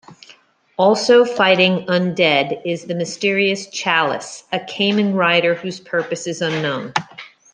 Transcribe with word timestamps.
Also 0.79 1.23
fighting 1.23 1.85
Undead 1.85 2.59
is 2.65 2.85
the 2.85 2.95
mysterious 2.95 3.67
Chalice, 3.69 4.45
a 4.51 4.57
Kamen 4.57 5.13
Rider 5.13 5.53
whose 5.53 5.79
purpose 5.79 6.25
is 6.25 6.41
unknown. 6.41 6.91